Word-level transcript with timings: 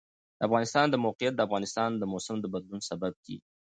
د 0.37 0.41
افغانستان 0.47 0.85
د 0.89 0.95
موقعیت 1.05 1.33
د 1.35 1.41
افغانستان 1.47 1.89
د 1.97 2.03
موسم 2.13 2.35
د 2.41 2.45
بدلون 2.53 2.81
سبب 2.89 3.13
کېږي. 3.25 3.45